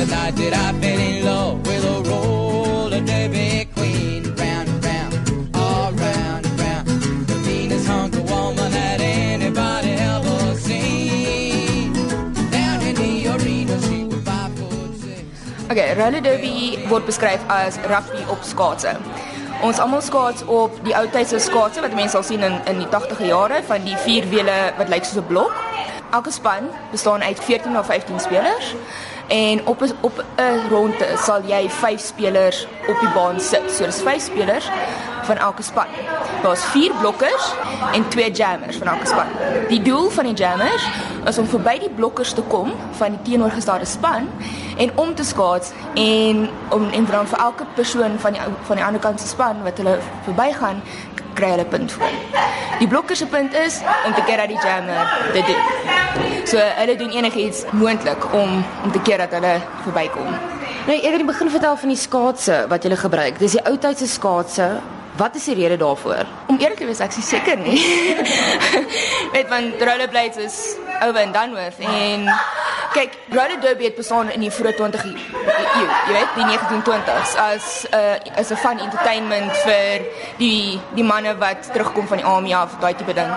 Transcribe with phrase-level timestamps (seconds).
[0.00, 4.22] The night that I fell in love with a roller derby queen.
[4.32, 6.88] Round and round, all round and round.
[7.28, 11.92] The meanest hunk of woman that anybody ever seen.
[12.50, 15.70] Down in the arena, she was five foot six.
[15.70, 18.96] Okay, roller derby word beskryf as rugby op skaatse.
[19.60, 22.88] Ons almal skaats op die ou tydse skaatse wat mense sal sien in in die
[22.88, 25.52] 80e jare van die vier wiele wat lyk soos 'n blok.
[26.10, 28.74] Elke span bestaan uit 14 of 15 spelers
[29.30, 33.70] en op 'n op 'n ronde sal jy 5 spelers op die baan sit.
[33.70, 34.68] So dis 5 spelers
[35.22, 35.86] van elke span.
[36.42, 37.52] Daar's 4 blokkers
[37.92, 39.26] en 2 jammers van elke span.
[39.68, 40.88] Die doel van die jammers
[41.24, 44.28] is om verby die blokkers te kom van die teenoorgestelde span
[44.76, 48.84] en om te skaats en om en dan vir elke persoon van die van die
[48.84, 50.82] ander kant se span wat hulle verbygaan
[51.34, 52.14] kry hulle punt voor.
[52.78, 56.46] Die blokker se punt is om te keer dat die jammer dit doen.
[56.48, 60.32] So hulle doen enigiets moontlik om om te keer dat hulle verbykom.
[60.86, 63.38] Nou eerder die begin vertel van die skaatse wat jy gebruik.
[63.38, 64.70] Dis die ou tydse skaatse.
[65.20, 66.24] Wat is die rede daarvoor?
[66.48, 67.76] Om eerlik te wees, ek is seker nie.
[69.34, 70.56] Weet man, rollerblades is
[71.02, 72.24] over and done with en
[72.94, 75.16] kyk, roller derby het bestaan in die vroeë 20 eeu,
[76.06, 80.06] jy weet, die 1920s as 'n uh, as 'n fun entertainment vir
[80.38, 83.32] die die manne wat terugkom van die army af, daai tipe ding.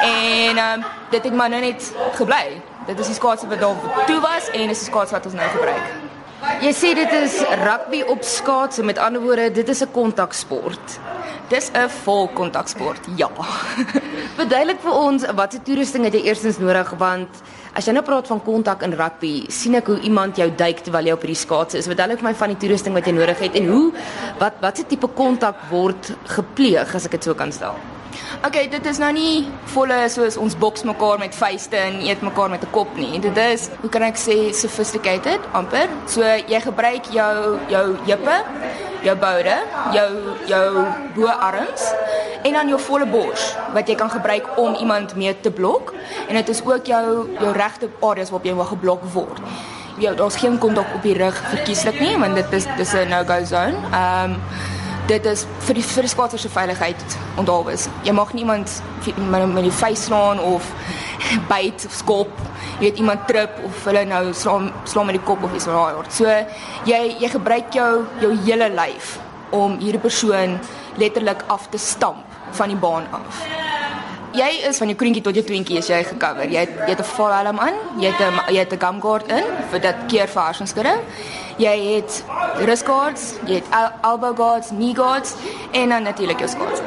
[0.00, 2.60] En um, dit het maar nou net gebly.
[2.86, 5.48] Dit is die skaatse wat daar toe was en is die skaats wat ons nou
[5.48, 6.07] gebruik.
[6.38, 8.82] Jy sê dit is rugby op skaatse.
[8.86, 10.98] Met ander woorde, dit is 'n kontaksport.
[11.48, 13.00] Dis 'n vol kontaksport.
[13.16, 13.30] Ja.
[14.38, 17.28] Verduidelik vir ons watse toerusting het jy eerstens nodig want
[17.74, 21.06] as jy nou praat van kontak in rugby, sien ek hoe iemand jou duik terwyl
[21.06, 21.86] jy op hierdie skaats is.
[21.86, 23.92] Verduidelik vir my van die toerusting wat jy nodig het en hoe
[24.38, 27.74] wat watse tipe kontak word gepleeg as ek dit so kan stel.
[28.46, 32.50] Okay, dit is nou nie volle soos ons boks mekaar met vuiste en eet mekaar
[32.50, 33.20] met 'n kop nie.
[33.20, 35.88] Dit is, hoe kan ek sê, sophisticated amper.
[36.06, 38.36] So jy gebruik jou jou heupe,
[39.02, 39.56] jou boude,
[39.92, 40.10] jou
[40.46, 41.82] jou boarms
[42.42, 45.94] en dan jou volle bors wat jy kan gebruik om iemand mee te blok
[46.28, 49.40] en dit is ook jou jou regte areas waarop jy wil geblok word.
[49.98, 53.44] Ja, daar's geen kontak op die rug verkieslik nie want dit is dis 'n no-go
[53.44, 53.76] zone.
[53.92, 54.36] Ehm um,
[55.08, 57.86] dit is vir die vir die skaatser se veiligheid onthaalwys.
[58.04, 58.72] Jy mag nie iemand
[59.32, 60.66] met met die vuis slaan of
[61.52, 62.42] byt of skop.
[62.78, 65.78] Jy weet iemand trip of hulle nou slaan slaan met die kop of iets van
[65.78, 66.12] daai aard.
[66.12, 66.28] So
[66.90, 69.16] jy jy gebruik jou jou hele lyf
[69.56, 70.58] om hierdie persoon
[71.00, 73.67] letterlik af te stamp van die baan af.
[74.36, 76.50] Jy is van jou kroontjie tot jou twintjie is jy gecover.
[76.52, 79.00] Jy het jy het 'n vol helm aan, jy het 'n jy het 'n gum
[79.00, 80.98] guard in vir dat keer vir hartskudde.
[81.56, 82.24] Jy het
[82.58, 85.34] wrist guards, jy het el elbow guards, knee guards
[85.72, 86.80] en dan natuurlik jou skaats.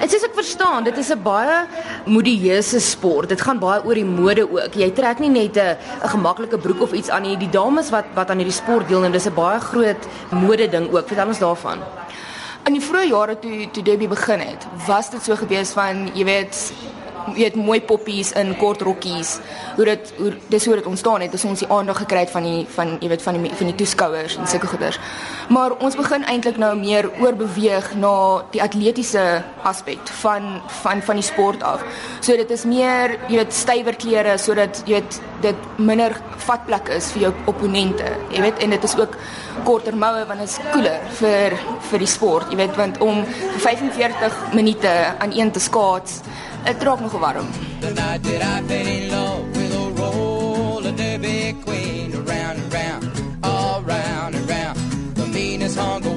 [0.00, 1.66] Dit is ek verstaan, dit is 'n baie
[2.06, 3.28] modieuse sport.
[3.28, 4.74] Dit gaan baie oor die mode ook.
[4.74, 7.36] Jy trek nie net 'n 'n gemaklike broek of iets aan nie.
[7.36, 11.06] Die dames wat wat aan hierdie sport deelneem, dis 'n baie groot mode ding ook.
[11.06, 11.78] Vertel ons daarvan.
[12.70, 16.22] In die vroeë jare toe toe Debbie begin het, was dit so gewees van jy
[16.28, 16.58] weet
[17.36, 19.38] het mooi poppies in kort rokkies.
[19.76, 22.46] Hoe dit hoe dis hoe dit ontstaan het, dis ons die aandag gekry het van
[22.46, 24.98] die van jy weet van die van die toeskouers en sulke goeders.
[25.48, 28.14] Maar ons begin eintlik nou meer oorbeweeg na
[28.54, 31.84] die atletiese aspek van van van die sport af.
[32.20, 36.14] So dit is meer jy weet stywer klere sodat jy weet dit minder
[36.44, 38.06] vatplek is vir jou opponente.
[38.34, 39.16] Jy weet en dit is ook
[39.64, 41.56] korter moue want dit is koeler vir
[41.90, 42.52] vir die sport.
[42.52, 46.20] Jy weet want om vir 45 minute aan een te skaats,
[46.62, 47.46] Het rook nog warm.
[47.80, 52.12] The night that I fell in love with a roller derby queen.
[52.14, 53.10] Around and round,
[53.42, 54.78] all round and round.
[55.14, 56.09] The meanest hunger.